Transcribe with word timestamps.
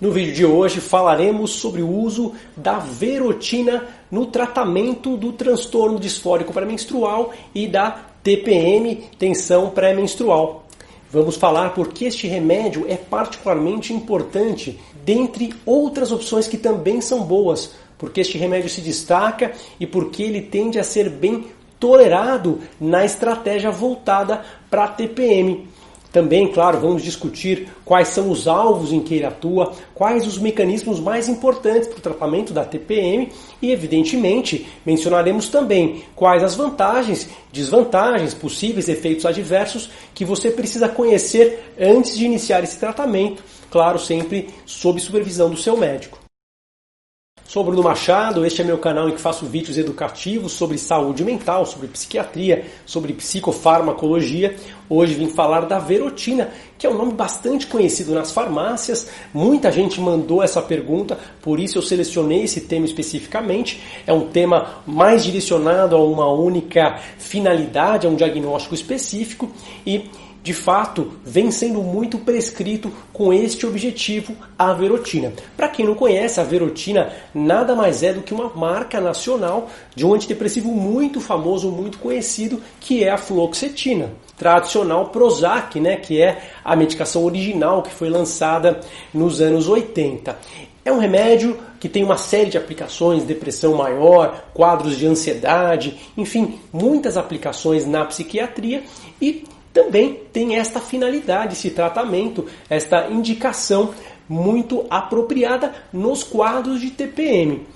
No 0.00 0.12
vídeo 0.12 0.32
de 0.32 0.46
hoje 0.46 0.80
falaremos 0.80 1.54
sobre 1.54 1.82
o 1.82 1.90
uso 1.90 2.32
da 2.56 2.78
verotina 2.78 3.84
no 4.08 4.26
tratamento 4.26 5.16
do 5.16 5.32
transtorno 5.32 5.98
disfórico 5.98 6.52
pré-menstrual 6.52 7.32
e 7.52 7.66
da 7.66 7.90
TPM, 8.22 8.94
tensão 9.18 9.70
pré-menstrual. 9.70 10.64
Vamos 11.10 11.34
falar 11.34 11.74
porque 11.74 12.04
este 12.04 12.28
remédio 12.28 12.86
é 12.88 12.94
particularmente 12.94 13.92
importante, 13.92 14.78
dentre 15.04 15.52
outras 15.66 16.12
opções 16.12 16.46
que 16.46 16.56
também 16.56 17.00
são 17.00 17.22
boas, 17.22 17.72
porque 17.98 18.20
este 18.20 18.38
remédio 18.38 18.70
se 18.70 18.80
destaca 18.80 19.50
e 19.80 19.86
porque 19.86 20.22
ele 20.22 20.42
tende 20.42 20.78
a 20.78 20.84
ser 20.84 21.10
bem 21.10 21.46
tolerado 21.80 22.60
na 22.80 23.04
estratégia 23.04 23.72
voltada 23.72 24.44
para 24.70 24.84
a 24.84 24.88
TPM. 24.88 25.66
Também, 26.12 26.48
claro, 26.48 26.80
vamos 26.80 27.02
discutir 27.02 27.68
quais 27.84 28.08
são 28.08 28.30
os 28.30 28.48
alvos 28.48 28.92
em 28.92 29.00
que 29.00 29.14
ele 29.14 29.26
atua, 29.26 29.72
quais 29.94 30.26
os 30.26 30.38
mecanismos 30.38 30.98
mais 31.00 31.28
importantes 31.28 31.88
para 31.88 31.98
o 31.98 32.02
tratamento 32.02 32.52
da 32.52 32.64
TPM 32.64 33.30
e, 33.60 33.70
evidentemente, 33.70 34.66
mencionaremos 34.86 35.48
também 35.48 36.04
quais 36.16 36.42
as 36.42 36.54
vantagens, 36.54 37.28
desvantagens, 37.52 38.32
possíveis 38.32 38.88
efeitos 38.88 39.26
adversos 39.26 39.90
que 40.14 40.24
você 40.24 40.50
precisa 40.50 40.88
conhecer 40.88 41.72
antes 41.78 42.16
de 42.16 42.24
iniciar 42.24 42.64
esse 42.64 42.78
tratamento, 42.78 43.42
claro, 43.70 43.98
sempre 43.98 44.48
sob 44.64 45.00
supervisão 45.00 45.50
do 45.50 45.56
seu 45.56 45.76
médico. 45.76 46.27
Sou 47.48 47.64
Bruno 47.64 47.82
Machado, 47.82 48.44
este 48.44 48.60
é 48.60 48.64
meu 48.64 48.76
canal 48.76 49.08
em 49.08 49.12
que 49.12 49.20
faço 49.22 49.46
vídeos 49.46 49.78
educativos 49.78 50.52
sobre 50.52 50.76
saúde 50.76 51.24
mental, 51.24 51.64
sobre 51.64 51.88
psiquiatria, 51.88 52.66
sobre 52.84 53.14
psicofarmacologia. 53.14 54.54
Hoje 54.86 55.14
vim 55.14 55.28
falar 55.28 55.62
da 55.62 55.78
verotina, 55.78 56.50
que 56.76 56.86
é 56.86 56.90
um 56.90 56.94
nome 56.94 57.14
bastante 57.14 57.66
conhecido 57.66 58.12
nas 58.12 58.32
farmácias. 58.32 59.08
Muita 59.32 59.72
gente 59.72 59.98
mandou 59.98 60.42
essa 60.42 60.60
pergunta, 60.60 61.18
por 61.40 61.58
isso 61.58 61.78
eu 61.78 61.82
selecionei 61.82 62.42
esse 62.42 62.60
tema 62.60 62.84
especificamente. 62.84 63.82
É 64.06 64.12
um 64.12 64.28
tema 64.28 64.82
mais 64.86 65.24
direcionado 65.24 65.96
a 65.96 66.04
uma 66.04 66.30
única 66.30 67.00
finalidade, 67.16 68.06
a 68.06 68.10
um 68.10 68.14
diagnóstico 68.14 68.74
específico 68.74 69.50
e 69.86 70.10
de 70.48 70.54
fato, 70.54 71.12
vem 71.22 71.50
sendo 71.50 71.82
muito 71.82 72.16
prescrito 72.16 72.90
com 73.12 73.34
este 73.34 73.66
objetivo 73.66 74.34
a 74.58 74.72
verotina. 74.72 75.30
Para 75.54 75.68
quem 75.68 75.84
não 75.84 75.94
conhece, 75.94 76.40
a 76.40 76.42
verotina 76.42 77.12
nada 77.34 77.74
mais 77.74 78.02
é 78.02 78.14
do 78.14 78.22
que 78.22 78.32
uma 78.32 78.48
marca 78.48 78.98
nacional 78.98 79.68
de 79.94 80.06
um 80.06 80.14
antidepressivo 80.14 80.70
muito 80.70 81.20
famoso, 81.20 81.70
muito 81.70 81.98
conhecido, 81.98 82.62
que 82.80 83.04
é 83.04 83.10
a 83.10 83.18
fluoxetina. 83.18 84.10
Tradicional 84.38 85.10
Prozac, 85.10 85.78
né, 85.78 85.96
que 85.96 86.18
é 86.18 86.40
a 86.64 86.74
medicação 86.74 87.26
original 87.26 87.82
que 87.82 87.92
foi 87.92 88.08
lançada 88.08 88.80
nos 89.12 89.42
anos 89.42 89.68
80. 89.68 90.34
É 90.82 90.90
um 90.90 90.98
remédio 90.98 91.58
que 91.78 91.90
tem 91.90 92.02
uma 92.02 92.16
série 92.16 92.48
de 92.48 92.56
aplicações, 92.56 93.22
depressão 93.22 93.74
maior, 93.74 94.44
quadros 94.54 94.96
de 94.96 95.06
ansiedade, 95.06 96.00
enfim, 96.16 96.58
muitas 96.72 97.18
aplicações 97.18 97.84
na 97.84 98.06
psiquiatria 98.06 98.82
e 99.20 99.44
também 99.72 100.20
tem 100.32 100.56
esta 100.56 100.80
finalidade, 100.80 101.54
esse 101.54 101.70
tratamento, 101.70 102.46
esta 102.68 103.08
indicação 103.08 103.90
muito 104.28 104.84
apropriada 104.90 105.74
nos 105.92 106.22
quadros 106.22 106.80
de 106.80 106.90
TPM. 106.90 107.66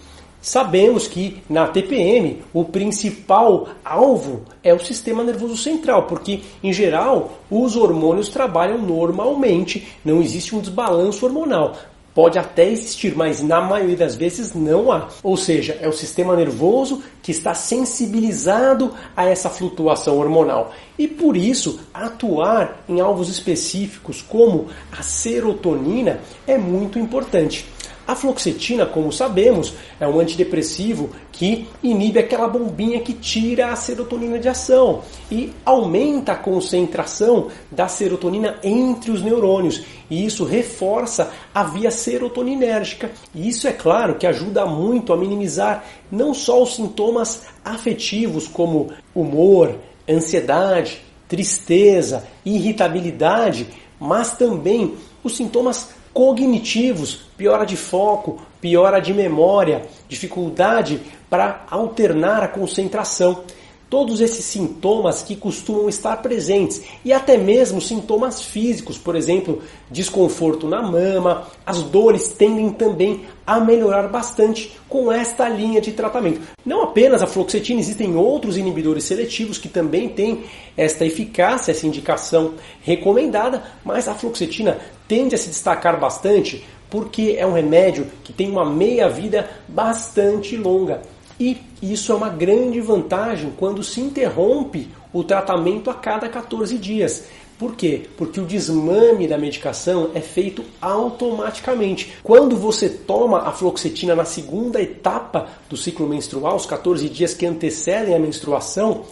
Sabemos 0.42 1.06
que 1.06 1.40
na 1.48 1.68
TPM 1.68 2.42
o 2.52 2.64
principal 2.64 3.68
alvo 3.84 4.42
é 4.60 4.74
o 4.74 4.80
sistema 4.80 5.22
nervoso 5.22 5.56
central, 5.56 6.02
porque 6.08 6.40
em 6.64 6.72
geral 6.72 7.38
os 7.48 7.76
hormônios 7.76 8.28
trabalham 8.28 8.78
normalmente, 8.78 9.86
não 10.04 10.20
existe 10.20 10.56
um 10.56 10.60
desbalanço 10.60 11.24
hormonal. 11.24 11.77
Pode 12.14 12.38
até 12.38 12.68
existir, 12.68 13.16
mas 13.16 13.42
na 13.42 13.60
maioria 13.60 13.96
das 13.96 14.14
vezes 14.14 14.52
não 14.52 14.92
há. 14.92 15.08
Ou 15.22 15.36
seja, 15.36 15.78
é 15.80 15.88
o 15.88 15.92
sistema 15.92 16.36
nervoso 16.36 17.02
que 17.22 17.30
está 17.30 17.55
sensibilizado 17.55 18.92
a 19.16 19.24
essa 19.24 19.48
flutuação 19.48 20.18
hormonal. 20.18 20.74
E 20.98 21.08
por 21.08 21.36
isso, 21.36 21.80
atuar 21.92 22.84
em 22.89 23.00
alvos 23.00 23.30
específicos 23.30 24.20
como 24.20 24.68
a 24.96 25.02
serotonina 25.02 26.20
é 26.46 26.58
muito 26.58 26.98
importante. 26.98 27.67
A 28.07 28.17
fluoxetina, 28.17 28.85
como 28.85 29.13
sabemos, 29.13 29.74
é 30.01 30.07
um 30.08 30.18
antidepressivo 30.18 31.11
que 31.30 31.68
inibe 31.83 32.18
aquela 32.18 32.48
bombinha 32.48 33.01
que 33.01 33.13
tira 33.13 33.73
a 33.73 33.77
serotonina 33.77 34.39
de 34.39 34.48
ação 34.48 35.02
e 35.30 35.52
aumenta 35.64 36.33
a 36.33 36.36
concentração 36.36 37.48
da 37.70 37.86
serotonina 37.86 38.58
entre 38.62 39.12
os 39.12 39.23
neurônios. 39.23 39.83
E 40.11 40.27
isso 40.27 40.45
reforça 40.45 41.30
a 41.55 41.62
via 41.62 41.92
serotoninérgica. 41.92 43.11
E 43.33 43.48
isso 43.48 43.68
é 43.68 43.73
claro 43.73 44.17
que 44.17 44.27
ajuda 44.27 44.67
muito 44.67 45.12
a 45.12 45.17
minimizar 45.17 45.85
não 46.11 46.35
só 46.35 46.61
os 46.62 46.74
sintomas 46.74 47.42
afetivos 47.64 48.48
como 48.48 48.91
humor, 49.14 49.77
ansiedade, 50.08 51.01
tristeza, 51.29 52.24
irritabilidade, 52.45 53.67
mas 53.98 54.36
também 54.36 54.96
os 55.23 55.36
sintomas 55.36 55.89
cognitivos, 56.12 57.20
piora 57.36 57.64
de 57.64 57.77
foco, 57.77 58.42
piora 58.61 59.00
de 59.00 59.12
memória, 59.12 59.86
dificuldade 60.08 61.00
para 61.28 61.64
alternar 61.70 62.42
a 62.42 62.48
concentração. 62.48 63.45
Todos 63.89 64.23
esses 64.23 64.46
sintomas 64.46 65.23
que 65.23 65.36
costumam 65.36 65.86
estar 65.86 66.17
presentes 66.23 66.83
e 67.05 67.12
até 67.12 67.36
mesmo 67.36 67.78
sintomas 67.78 68.40
físicos, 68.40 68.96
por 68.96 69.14
exemplo, 69.14 69.62
desconforto 69.90 70.67
na 70.67 70.80
mama, 70.80 71.46
as 71.67 71.83
dores 71.83 72.29
tendem 72.29 72.70
também 72.70 73.27
a 73.46 73.61
melhorar 73.61 74.08
bastante 74.08 74.74
com 74.89 75.12
esta 75.12 75.46
linha 75.46 75.79
de 75.79 75.92
tratamento. 75.92 76.40
Não 76.64 76.84
apenas 76.84 77.20
a 77.20 77.27
fluoxetina, 77.27 77.80
existem 77.80 78.17
outros 78.17 78.56
inibidores 78.56 79.05
seletivos 79.05 79.58
que 79.58 79.68
também 79.68 80.08
têm 80.08 80.44
esta 80.74 81.05
eficácia, 81.05 81.73
essa 81.73 81.86
indicação 81.86 82.55
recomendada, 82.83 83.62
mas 83.84 84.08
a 84.08 84.14
fluoxetina 84.14 84.79
tende 85.12 85.34
a 85.34 85.39
se 85.39 85.50
destacar 85.50 86.00
bastante 86.00 86.64
porque 86.89 87.36
é 87.39 87.46
um 87.46 87.52
remédio 87.52 88.06
que 88.24 88.33
tem 88.33 88.50
uma 88.50 88.64
meia-vida 88.64 89.46
bastante 89.68 90.56
longa. 90.56 91.02
E 91.39 91.58
isso 91.83 92.12
é 92.12 92.14
uma 92.14 92.30
grande 92.30 92.80
vantagem 92.80 93.52
quando 93.58 93.83
se 93.83 94.00
interrompe 94.00 94.89
o 95.12 95.23
tratamento 95.23 95.90
a 95.90 95.95
cada 95.95 96.30
14 96.30 96.78
dias. 96.78 97.24
Por 97.58 97.77
quê? 97.77 98.06
Porque 98.17 98.40
o 98.40 98.46
desmame 98.46 99.28
da 99.28 99.36
medicação 99.36 100.12
é 100.14 100.20
feito 100.23 100.64
automaticamente. 100.80 102.14
Quando 102.23 102.56
você 102.56 102.89
toma 102.89 103.42
a 103.42 103.52
fluoxetina 103.52 104.14
na 104.14 104.24
segunda 104.24 104.80
etapa 104.80 105.46
do 105.68 105.77
ciclo 105.77 106.08
menstrual, 106.08 106.56
os 106.56 106.64
14 106.64 107.06
dias 107.11 107.34
que 107.34 107.44
antecedem 107.44 108.14
a 108.14 108.18
menstruação, 108.18 109.05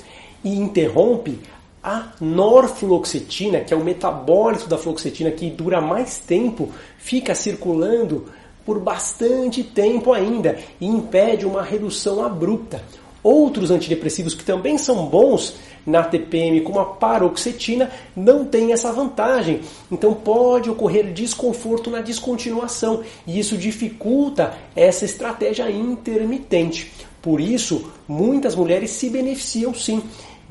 e 0.43 0.57
interrompe, 0.57 1.39
a 1.83 2.13
norfluoxetina, 2.21 3.61
que 3.61 3.73
é 3.73 3.77
o 3.77 3.85
metabólito 3.85 4.69
da 4.69 4.77
fluoxetina 4.77 5.31
que 5.31 5.51
dura 5.51 5.81
mais 5.81 6.19
tempo, 6.19 6.69
fica 6.99 7.35
circulando 7.35 8.27
por 8.65 8.79
bastante 8.79 9.65
tempo 9.65 10.13
ainda 10.13 10.59
e 10.81 10.87
impede 10.87 11.47
uma 11.47 11.63
redução 11.63 12.25
abrupta. 12.25 12.83
Outros 13.23 13.71
antidepressivos 13.71 14.35
que 14.35 14.45
também 14.45 14.79
são 14.79 15.07
bons 15.07 15.55
na 15.87 16.03
TPM, 16.03 16.61
como 16.63 16.81
a 16.81 16.85
paroxetina, 16.85 17.91
não 18.15 18.45
têm 18.45 18.73
essa 18.73 18.93
vantagem. 18.93 19.61
Então 19.91 20.15
pode 20.15 20.71
ocorrer 20.71 21.13
desconforto 21.13 21.91
na 21.91 22.01
descontinuação 22.01 23.03
e 23.27 23.39
isso 23.39 23.57
dificulta 23.57 24.55
essa 24.75 25.05
estratégia 25.05 25.71
intermitente. 25.71 26.93
Por 27.21 27.41
isso, 27.41 27.91
muitas 28.09 28.55
mulheres 28.55 28.91
se 28.91 29.11
beneficiam 29.11 29.75
sim 29.75 30.03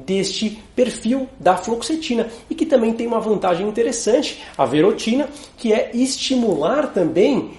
deste 0.06 0.62
perfil 0.76 1.28
da 1.40 1.58
fluoxetina 1.58 2.28
e 2.50 2.56
que 2.56 2.66
também 2.66 2.94
tem 2.94 3.08
uma 3.08 3.20
vantagem 3.20 3.68
interessante, 3.68 4.42
a 4.58 4.66
verotina, 4.66 5.30
que 5.58 5.74
é 5.74 5.92
estimular 5.94 6.88
também 6.94 7.52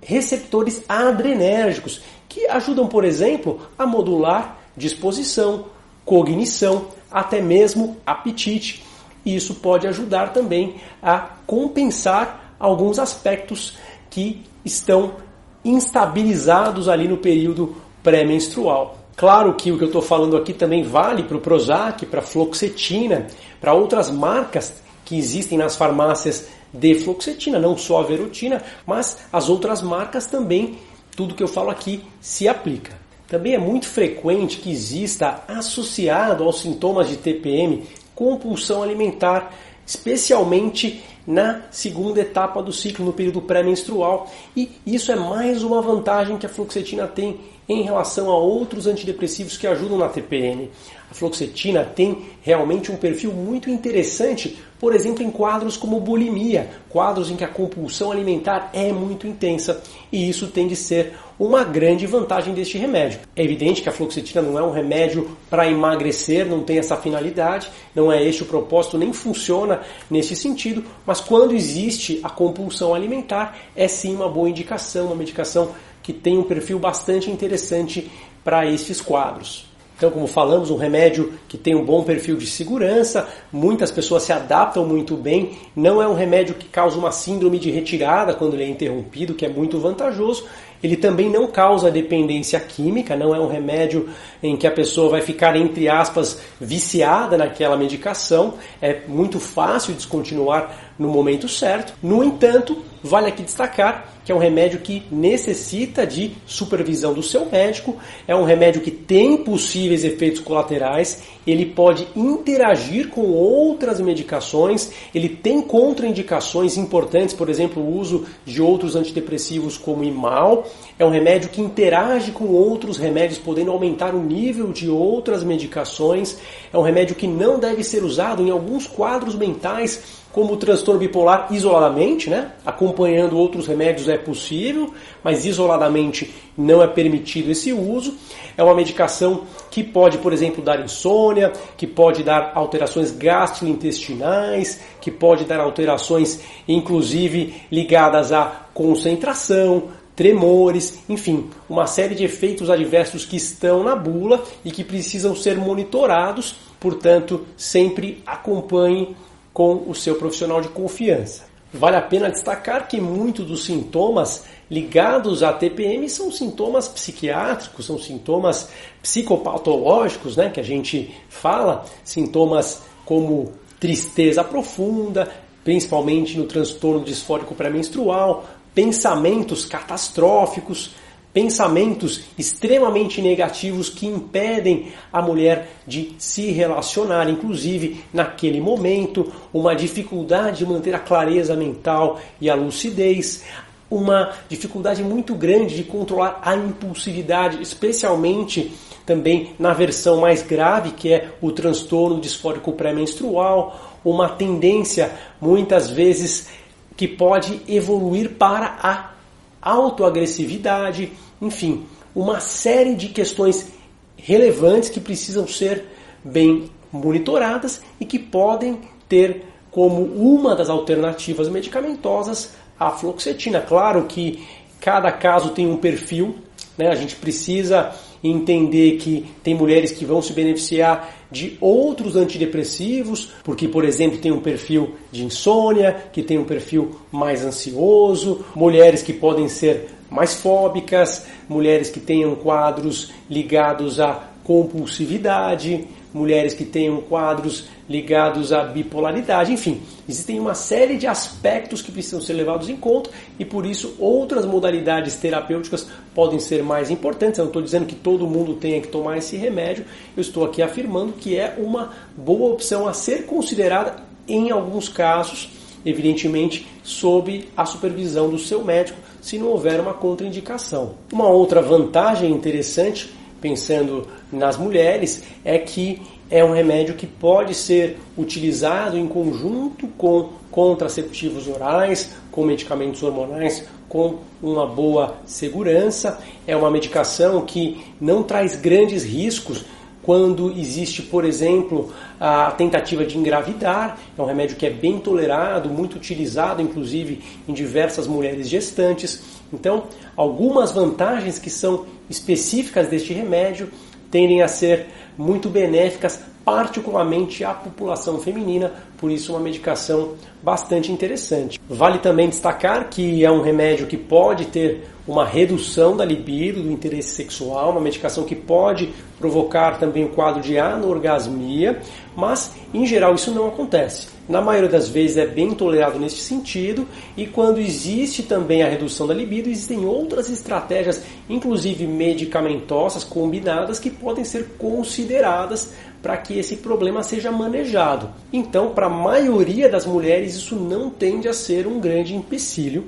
receptores 0.00 0.82
adrenérgicos, 0.88 2.00
que 2.28 2.46
ajudam, 2.46 2.86
por 2.86 3.04
exemplo, 3.04 3.60
a 3.78 3.86
modular 3.86 4.58
disposição, 4.76 5.66
cognição, 6.04 6.86
até 7.10 7.40
mesmo 7.40 7.96
apetite. 8.06 8.84
E 9.24 9.34
isso 9.34 9.56
pode 9.56 9.86
ajudar 9.86 10.32
também 10.32 10.76
a 11.02 11.18
compensar 11.46 12.54
alguns 12.58 12.98
aspectos 12.98 13.76
que 14.08 14.42
estão 14.64 15.16
instabilizados 15.64 16.88
ali 16.88 17.08
no 17.08 17.18
período 17.18 17.76
pré-menstrual. 18.02 18.97
Claro 19.18 19.54
que 19.54 19.72
o 19.72 19.76
que 19.76 19.82
eu 19.82 19.88
estou 19.88 20.00
falando 20.00 20.36
aqui 20.36 20.52
também 20.52 20.84
vale 20.84 21.24
para 21.24 21.36
o 21.36 21.40
Prozac, 21.40 22.06
para 22.06 22.20
a 22.20 22.22
fluoxetina, 22.22 23.26
para 23.60 23.74
outras 23.74 24.12
marcas 24.12 24.72
que 25.04 25.18
existem 25.18 25.58
nas 25.58 25.74
farmácias 25.74 26.46
de 26.72 26.94
fluoxetina, 26.94 27.58
não 27.58 27.76
só 27.76 27.98
a 27.98 28.04
verotina, 28.04 28.62
mas 28.86 29.18
as 29.32 29.48
outras 29.48 29.82
marcas 29.82 30.26
também, 30.26 30.78
tudo 31.16 31.34
que 31.34 31.42
eu 31.42 31.48
falo 31.48 31.68
aqui 31.68 32.04
se 32.20 32.46
aplica. 32.46 32.96
Também 33.26 33.54
é 33.54 33.58
muito 33.58 33.88
frequente 33.88 34.58
que 34.58 34.70
exista 34.70 35.42
associado 35.48 36.44
aos 36.44 36.60
sintomas 36.60 37.08
de 37.08 37.16
TPM 37.16 37.88
compulsão 38.14 38.84
alimentar, 38.84 39.52
especialmente 39.84 41.02
na 41.26 41.62
segunda 41.72 42.20
etapa 42.20 42.62
do 42.62 42.72
ciclo, 42.72 43.04
no 43.04 43.12
período 43.12 43.42
pré-menstrual. 43.42 44.30
E 44.56 44.70
isso 44.86 45.10
é 45.10 45.16
mais 45.16 45.64
uma 45.64 45.82
vantagem 45.82 46.38
que 46.38 46.46
a 46.46 46.48
fluoxetina 46.48 47.08
tem 47.08 47.57
em 47.68 47.82
relação 47.82 48.30
a 48.30 48.38
outros 48.38 48.86
antidepressivos 48.86 49.56
que 49.56 49.66
ajudam 49.66 49.98
na 49.98 50.08
TPM. 50.08 50.70
A 51.10 51.14
fluoxetina 51.14 51.84
tem 51.84 52.26
realmente 52.42 52.92
um 52.92 52.96
perfil 52.96 53.32
muito 53.32 53.70
interessante, 53.70 54.58
por 54.78 54.94
exemplo, 54.94 55.22
em 55.22 55.30
quadros 55.30 55.76
como 55.76 56.00
bulimia, 56.00 56.68
quadros 56.88 57.30
em 57.30 57.36
que 57.36 57.44
a 57.44 57.48
compulsão 57.48 58.12
alimentar 58.12 58.70
é 58.74 58.92
muito 58.92 59.26
intensa, 59.26 59.82
e 60.12 60.28
isso 60.28 60.48
tem 60.48 60.68
de 60.68 60.76
ser 60.76 61.14
uma 61.38 61.64
grande 61.64 62.06
vantagem 62.06 62.52
deste 62.52 62.76
remédio. 62.76 63.20
É 63.34 63.42
evidente 63.42 63.80
que 63.80 63.88
a 63.88 63.92
fluoxetina 63.92 64.42
não 64.42 64.58
é 64.58 64.62
um 64.62 64.70
remédio 64.70 65.30
para 65.48 65.70
emagrecer, 65.70 66.44
não 66.44 66.62
tem 66.62 66.78
essa 66.78 66.96
finalidade, 66.96 67.70
não 67.94 68.12
é 68.12 68.22
este 68.22 68.42
o 68.42 68.46
propósito, 68.46 68.98
nem 68.98 69.12
funciona 69.12 69.80
nesse 70.10 70.36
sentido, 70.36 70.84
mas 71.06 71.20
quando 71.20 71.54
existe 71.54 72.20
a 72.22 72.28
compulsão 72.28 72.94
alimentar, 72.94 73.56
é 73.74 73.88
sim 73.88 74.14
uma 74.14 74.28
boa 74.28 74.50
indicação, 74.50 75.06
uma 75.06 75.14
medicação 75.14 75.70
que 76.08 76.12
tem 76.14 76.38
um 76.38 76.42
perfil 76.42 76.78
bastante 76.78 77.30
interessante 77.30 78.10
para 78.42 78.64
esses 78.64 78.98
quadros. 78.98 79.66
Então, 79.94 80.10
como 80.10 80.26
falamos, 80.26 80.70
um 80.70 80.76
remédio 80.76 81.34
que 81.46 81.58
tem 81.58 81.74
um 81.74 81.84
bom 81.84 82.02
perfil 82.02 82.38
de 82.38 82.46
segurança, 82.46 83.28
muitas 83.52 83.90
pessoas 83.90 84.22
se 84.22 84.32
adaptam 84.32 84.86
muito 84.86 85.16
bem, 85.16 85.58
não 85.76 86.00
é 86.00 86.08
um 86.08 86.14
remédio 86.14 86.54
que 86.54 86.66
causa 86.66 86.96
uma 86.96 87.12
síndrome 87.12 87.58
de 87.58 87.70
retirada 87.70 88.32
quando 88.32 88.54
ele 88.54 88.62
é 88.62 88.68
interrompido, 88.68 89.34
que 89.34 89.44
é 89.44 89.50
muito 89.50 89.78
vantajoso. 89.78 90.46
Ele 90.82 90.96
também 90.96 91.28
não 91.28 91.48
causa 91.48 91.90
dependência 91.90 92.58
química, 92.58 93.14
não 93.14 93.34
é 93.34 93.38
um 93.40 93.48
remédio 93.48 94.08
em 94.42 94.56
que 94.56 94.66
a 94.66 94.70
pessoa 94.70 95.10
vai 95.10 95.20
ficar, 95.20 95.56
entre 95.56 95.90
aspas, 95.90 96.40
viciada 96.58 97.36
naquela 97.36 97.76
medicação. 97.76 98.54
É 98.80 99.00
muito 99.06 99.38
fácil 99.38 99.92
descontinuar 99.92 100.87
no 100.98 101.08
momento 101.08 101.48
certo. 101.48 101.94
No 102.02 102.24
entanto, 102.24 102.82
vale 103.02 103.28
aqui 103.28 103.42
destacar 103.42 104.18
que 104.28 104.32
é 104.32 104.34
um 104.34 104.38
remédio 104.38 104.80
que 104.80 105.04
necessita 105.10 106.06
de 106.06 106.32
supervisão 106.44 107.14
do 107.14 107.22
seu 107.22 107.46
médico, 107.46 107.96
é 108.26 108.36
um 108.36 108.44
remédio 108.44 108.82
que 108.82 108.90
tem 108.90 109.38
possíveis 109.38 110.04
efeitos 110.04 110.38
colaterais, 110.38 111.22
ele 111.46 111.64
pode 111.64 112.06
interagir 112.14 113.08
com 113.08 113.22
outras 113.22 113.98
medicações, 114.00 114.90
ele 115.14 115.30
tem 115.30 115.62
contraindicações 115.62 116.76
importantes, 116.76 117.34
por 117.34 117.48
exemplo, 117.48 117.82
o 117.82 117.98
uso 117.98 118.26
de 118.44 118.60
outros 118.60 118.94
antidepressivos 118.94 119.78
como 119.78 120.04
imal, 120.04 120.66
é 120.98 121.06
um 121.06 121.10
remédio 121.10 121.48
que 121.48 121.62
interage 121.62 122.30
com 122.30 122.48
outros 122.48 122.98
remédios, 122.98 123.38
podendo 123.38 123.70
aumentar 123.70 124.14
o 124.14 124.22
nível 124.22 124.70
de 124.74 124.90
outras 124.90 125.42
medicações, 125.42 126.36
é 126.70 126.76
um 126.76 126.82
remédio 126.82 127.16
que 127.16 127.26
não 127.26 127.58
deve 127.58 127.82
ser 127.82 128.04
usado 128.04 128.42
em 128.42 128.50
alguns 128.50 128.86
quadros 128.86 129.34
mentais 129.34 130.18
como 130.32 130.54
o 130.54 130.56
transtorno 130.56 131.00
bipolar 131.00 131.48
isoladamente, 131.50 132.28
né? 132.28 132.52
acompanhando 132.64 133.36
outros 133.36 133.66
remédios 133.66 134.08
é 134.08 134.18
possível, 134.18 134.92
mas 135.22 135.44
isoladamente 135.44 136.32
não 136.56 136.82
é 136.82 136.86
permitido 136.86 137.50
esse 137.50 137.72
uso. 137.72 138.14
É 138.56 138.62
uma 138.62 138.74
medicação 138.74 139.44
que 139.70 139.82
pode, 139.82 140.18
por 140.18 140.32
exemplo, 140.32 140.62
dar 140.62 140.80
insônia, 140.84 141.52
que 141.76 141.86
pode 141.86 142.22
dar 142.22 142.52
alterações 142.54 143.10
gastrointestinais, 143.10 144.80
que 145.00 145.10
pode 145.10 145.44
dar 145.44 145.60
alterações, 145.60 146.40
inclusive 146.66 147.62
ligadas 147.70 148.32
à 148.32 148.66
concentração, 148.74 149.84
tremores, 150.14 151.04
enfim, 151.08 151.48
uma 151.68 151.86
série 151.86 152.16
de 152.16 152.24
efeitos 152.24 152.68
adversos 152.68 153.24
que 153.24 153.36
estão 153.36 153.84
na 153.84 153.94
bula 153.94 154.42
e 154.64 154.70
que 154.72 154.82
precisam 154.82 155.34
ser 155.36 155.56
monitorados, 155.56 156.56
portanto, 156.80 157.46
sempre 157.56 158.20
acompanhe 158.26 159.14
com 159.58 159.82
o 159.88 159.92
seu 159.92 160.14
profissional 160.14 160.60
de 160.60 160.68
confiança. 160.68 161.42
Vale 161.74 161.96
a 161.96 162.00
pena 162.00 162.30
destacar 162.30 162.86
que 162.86 163.00
muitos 163.00 163.44
dos 163.44 163.64
sintomas 163.64 164.44
ligados 164.70 165.42
à 165.42 165.52
TPM 165.52 166.08
são 166.08 166.30
sintomas 166.30 166.86
psiquiátricos, 166.86 167.84
são 167.84 167.98
sintomas 167.98 168.68
psicopatológicos, 169.02 170.36
né, 170.36 170.48
que 170.48 170.60
a 170.60 170.62
gente 170.62 171.12
fala, 171.28 171.84
sintomas 172.04 172.82
como 173.04 173.52
tristeza 173.80 174.44
profunda, 174.44 175.28
principalmente 175.64 176.38
no 176.38 176.44
transtorno 176.44 177.04
disfórico 177.04 177.52
pré-menstrual, 177.52 178.44
pensamentos 178.72 179.64
catastróficos, 179.64 180.92
pensamentos 181.38 182.22
extremamente 182.36 183.22
negativos 183.22 183.88
que 183.88 184.08
impedem 184.08 184.88
a 185.12 185.22
mulher 185.22 185.70
de 185.86 186.16
se 186.18 186.50
relacionar, 186.50 187.30
inclusive 187.30 188.02
naquele 188.12 188.60
momento, 188.60 189.32
uma 189.54 189.72
dificuldade 189.72 190.58
de 190.58 190.66
manter 190.66 190.96
a 190.96 190.98
clareza 190.98 191.54
mental 191.54 192.18
e 192.40 192.50
a 192.50 192.56
lucidez, 192.56 193.44
uma 193.88 194.32
dificuldade 194.48 195.04
muito 195.04 195.32
grande 195.36 195.76
de 195.76 195.84
controlar 195.84 196.40
a 196.42 196.56
impulsividade, 196.56 197.62
especialmente 197.62 198.72
também 199.06 199.52
na 199.60 199.72
versão 199.72 200.20
mais 200.20 200.42
grave, 200.42 200.90
que 200.90 201.12
é 201.12 201.28
o 201.40 201.52
transtorno 201.52 202.20
disfórico 202.20 202.72
pré-menstrual, 202.72 204.00
uma 204.04 204.28
tendência 204.28 205.12
muitas 205.40 205.88
vezes 205.88 206.48
que 206.96 207.06
pode 207.06 207.60
evoluir 207.68 208.30
para 208.30 208.76
a 208.82 209.18
autoagressividade, 209.62 211.12
enfim, 211.40 211.86
uma 212.14 212.40
série 212.40 212.94
de 212.94 213.08
questões 213.08 213.68
relevantes 214.16 214.88
que 214.88 215.00
precisam 215.00 215.46
ser 215.46 215.84
bem 216.24 216.70
monitoradas 216.92 217.82
e 218.00 218.04
que 218.04 218.18
podem 218.18 218.80
ter 219.08 219.44
como 219.70 220.02
uma 220.02 220.56
das 220.56 220.68
alternativas 220.68 221.48
medicamentosas 221.48 222.52
a 222.78 222.90
fluoxetina. 222.90 223.60
Claro 223.60 224.04
que 224.04 224.42
cada 224.80 225.10
caso 225.12 225.50
tem 225.50 225.66
um 225.66 225.76
perfil, 225.76 226.36
né? 226.76 226.88
a 226.88 226.94
gente 226.94 227.16
precisa 227.16 227.92
entender 228.22 228.96
que 228.96 229.26
tem 229.42 229.54
mulheres 229.54 229.92
que 229.92 230.04
vão 230.04 230.20
se 230.20 230.32
beneficiar 230.32 231.14
de 231.30 231.56
outros 231.60 232.16
antidepressivos, 232.16 233.30
porque, 233.44 233.68
por 233.68 233.84
exemplo, 233.84 234.18
tem 234.18 234.32
um 234.32 234.40
perfil 234.40 234.94
de 235.12 235.24
insônia, 235.24 236.04
que 236.12 236.22
tem 236.22 236.38
um 236.38 236.44
perfil 236.44 236.96
mais 237.12 237.44
ansioso, 237.44 238.44
mulheres 238.54 239.02
que 239.02 239.12
podem 239.12 239.48
ser 239.48 239.90
mais 240.10 240.34
fóbicas, 240.34 241.26
mulheres 241.48 241.90
que 241.90 242.00
tenham 242.00 242.34
quadros 242.34 243.12
ligados 243.28 244.00
à 244.00 244.24
compulsividade, 244.44 245.86
mulheres 246.12 246.54
que 246.54 246.64
tenham 246.64 247.00
quadros 247.02 247.66
ligados 247.88 248.52
à 248.52 248.64
bipolaridade, 248.64 249.52
enfim, 249.52 249.80
existem 250.08 250.38
uma 250.38 250.54
série 250.54 250.96
de 250.96 251.06
aspectos 251.06 251.80
que 251.80 251.92
precisam 251.92 252.20
ser 252.20 252.34
levados 252.34 252.68
em 252.68 252.76
conta 252.76 253.10
e 253.38 253.44
por 253.44 253.64
isso 253.64 253.94
outras 253.98 254.44
modalidades 254.44 255.16
terapêuticas 255.16 255.86
podem 256.14 256.38
ser 256.38 256.62
mais 256.62 256.90
importantes. 256.90 257.38
Eu 257.38 257.44
não 257.44 257.50
estou 257.50 257.62
dizendo 257.62 257.86
que 257.86 257.94
todo 257.94 258.26
mundo 258.26 258.54
tenha 258.54 258.80
que 258.80 258.88
tomar 258.88 259.16
esse 259.18 259.36
remédio, 259.36 259.84
eu 260.16 260.20
estou 260.20 260.44
aqui 260.44 260.62
afirmando 260.62 261.12
que 261.12 261.36
é 261.36 261.54
uma 261.58 261.92
boa 262.16 262.52
opção 262.52 262.86
a 262.86 262.92
ser 262.92 263.24
considerada 263.24 263.96
em 264.26 264.50
alguns 264.50 264.88
casos, 264.88 265.48
evidentemente 265.84 266.66
sob 266.82 267.48
a 267.56 267.64
supervisão 267.64 268.30
do 268.30 268.38
seu 268.38 268.64
médico, 268.64 268.98
se 269.20 269.38
não 269.38 269.48
houver 269.48 269.80
uma 269.80 269.94
contraindicação. 269.94 270.94
Uma 271.12 271.28
outra 271.28 271.60
vantagem 271.60 272.30
interessante 272.30 273.12
pensando 273.40 274.06
nas 274.32 274.56
mulheres 274.56 275.22
é 275.44 275.58
que 275.58 276.02
é 276.30 276.44
um 276.44 276.52
remédio 276.52 276.94
que 276.94 277.06
pode 277.06 277.54
ser 277.54 277.98
utilizado 278.16 278.98
em 278.98 279.06
conjunto 279.06 279.88
com 279.96 280.30
contraceptivos 280.50 281.48
orais, 281.48 282.14
com 282.30 282.44
medicamentos 282.44 283.02
hormonais 283.02 283.64
com 283.88 284.18
uma 284.42 284.66
boa 284.66 285.16
segurança. 285.24 286.20
É 286.46 286.54
uma 286.54 286.70
medicação 286.70 287.40
que 287.44 287.82
não 288.00 288.22
traz 288.22 288.54
grandes 288.56 289.04
riscos 289.04 289.64
quando 290.08 290.50
existe, 290.58 291.02
por 291.02 291.22
exemplo, 291.22 291.92
a 292.18 292.50
tentativa 292.52 293.04
de 293.04 293.18
engravidar. 293.18 293.98
É 294.16 294.22
um 294.22 294.24
remédio 294.24 294.56
que 294.56 294.64
é 294.64 294.70
bem 294.70 294.98
tolerado, 294.98 295.68
muito 295.68 295.96
utilizado, 295.96 296.62
inclusive 296.62 297.20
em 297.46 297.52
diversas 297.52 298.06
mulheres 298.06 298.48
gestantes. 298.48 299.22
Então, 299.52 299.84
algumas 300.16 300.72
vantagens 300.72 301.38
que 301.38 301.50
são 301.50 301.84
específicas 302.08 302.88
deste 302.88 303.12
remédio 303.12 303.68
tendem 304.10 304.40
a 304.40 304.48
ser 304.48 304.86
muito 305.18 305.50
benéficas, 305.50 306.18
particularmente 306.42 307.44
à 307.44 307.52
população 307.52 308.18
feminina, 308.18 308.72
por 308.98 309.10
isso 309.10 309.32
uma 309.32 309.40
medicação 309.40 310.14
bastante 310.42 310.92
interessante. 310.92 311.58
Vale 311.68 311.98
também 311.98 312.28
destacar 312.28 312.88
que 312.90 313.24
é 313.24 313.30
um 313.30 313.40
remédio 313.40 313.86
que 313.86 313.96
pode 313.96 314.46
ter 314.46 314.84
uma 315.06 315.24
redução 315.24 315.96
da 315.96 316.04
libido, 316.04 316.62
do 316.62 316.70
interesse 316.70 317.14
sexual, 317.14 317.70
uma 317.70 317.80
medicação 317.80 318.24
que 318.24 318.36
pode 318.36 318.92
provocar 319.18 319.78
também 319.78 320.04
o 320.04 320.10
quadro 320.10 320.42
de 320.42 320.58
anorgasmia, 320.58 321.80
mas 322.14 322.52
em 322.74 322.86
geral 322.86 323.14
isso 323.14 323.30
não 323.30 323.48
acontece. 323.48 324.08
Na 324.28 324.42
maioria 324.42 324.68
das 324.68 324.90
vezes 324.90 325.16
é 325.16 325.26
bem 325.26 325.54
tolerado 325.54 325.98
nesse 325.98 326.18
sentido, 326.18 326.86
e 327.16 327.26
quando 327.26 327.58
existe 327.58 328.22
também 328.22 328.62
a 328.62 328.68
redução 328.68 329.06
da 329.06 329.14
libido, 329.14 329.48
existem 329.48 329.86
outras 329.86 330.28
estratégias, 330.28 331.02
inclusive 331.30 331.86
medicamentosas 331.86 333.02
combinadas, 333.02 333.80
que 333.80 333.88
podem 333.88 334.24
ser 334.24 334.50
consideradas 334.58 335.72
para 336.02 336.16
que 336.18 336.38
esse 336.38 336.56
problema 336.56 337.02
seja 337.02 337.32
manejado. 337.32 338.10
Então, 338.30 338.70
para 338.70 338.87
a 338.88 338.90
maioria 338.90 339.68
das 339.68 339.84
mulheres 339.84 340.34
isso 340.34 340.56
não 340.56 340.88
tende 340.88 341.28
a 341.28 341.34
ser 341.34 341.66
um 341.66 341.78
grande 341.78 342.16
empecilho, 342.16 342.86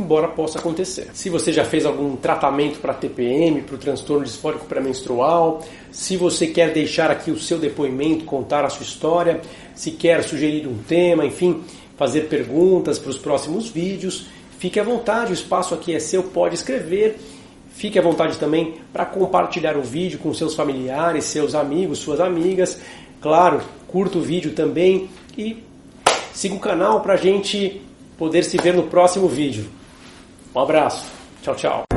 embora 0.00 0.26
possa 0.26 0.58
acontecer. 0.58 1.10
Se 1.12 1.28
você 1.28 1.52
já 1.52 1.66
fez 1.66 1.84
algum 1.84 2.16
tratamento 2.16 2.80
para 2.80 2.94
TPM, 2.94 3.60
para 3.60 3.74
o 3.74 3.78
transtorno 3.78 4.24
disfórico 4.24 4.64
pré-menstrual, 4.64 5.62
se 5.92 6.16
você 6.16 6.46
quer 6.46 6.72
deixar 6.72 7.10
aqui 7.10 7.30
o 7.30 7.38
seu 7.38 7.58
depoimento, 7.58 8.24
contar 8.24 8.64
a 8.64 8.70
sua 8.70 8.84
história, 8.84 9.42
se 9.74 9.90
quer 9.90 10.24
sugerir 10.24 10.66
um 10.66 10.78
tema, 10.78 11.26
enfim, 11.26 11.62
fazer 11.94 12.22
perguntas 12.22 12.98
para 12.98 13.10
os 13.10 13.18
próximos 13.18 13.68
vídeos, 13.68 14.26
fique 14.58 14.80
à 14.80 14.82
vontade, 14.82 15.30
o 15.30 15.34
espaço 15.34 15.74
aqui 15.74 15.94
é 15.94 15.98
seu, 15.98 16.22
pode 16.22 16.54
escrever. 16.54 17.18
Fique 17.74 17.98
à 17.98 18.02
vontade 18.02 18.38
também 18.38 18.76
para 18.92 19.04
compartilhar 19.04 19.76
o 19.76 19.82
vídeo 19.82 20.18
com 20.20 20.32
seus 20.32 20.54
familiares, 20.54 21.24
seus 21.24 21.54
amigos, 21.54 21.98
suas 21.98 22.20
amigas. 22.20 22.80
Claro, 23.20 23.60
curta 23.88 24.16
o 24.16 24.22
vídeo 24.22 24.52
também 24.52 25.10
e 25.36 25.62
siga 26.32 26.54
o 26.54 26.60
canal 26.60 27.00
para 27.00 27.14
a 27.14 27.16
gente 27.16 27.80
poder 28.18 28.42
se 28.44 28.56
ver 28.56 28.74
no 28.74 28.84
próximo 28.84 29.28
vídeo. 29.28 29.68
Um 30.54 30.60
abraço. 30.60 31.04
Tchau, 31.42 31.54
tchau. 31.54 31.93